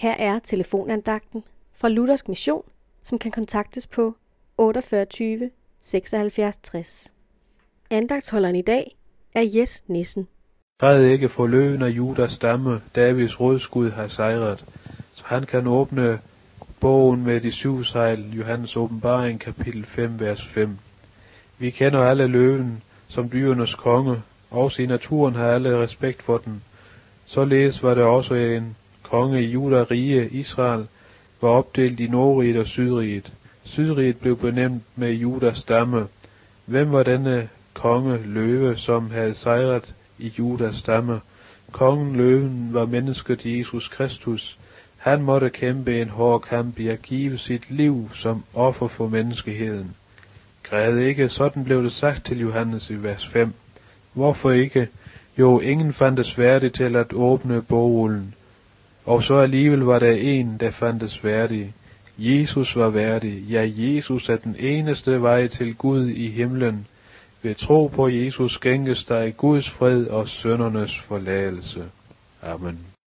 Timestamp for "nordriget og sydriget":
32.06-33.32